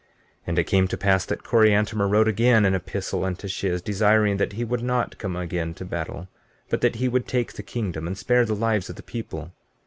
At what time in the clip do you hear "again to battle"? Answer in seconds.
5.35-6.27